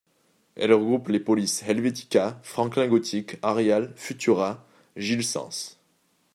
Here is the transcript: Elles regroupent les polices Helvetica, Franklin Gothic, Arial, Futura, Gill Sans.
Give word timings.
Elles 0.55 0.73
regroupent 0.73 1.09
les 1.09 1.19
polices 1.19 1.61
Helvetica, 1.61 2.39
Franklin 2.41 2.87
Gothic, 2.87 3.37
Arial, 3.43 3.93
Futura, 3.95 4.65
Gill 4.97 5.23
Sans. 5.23 5.77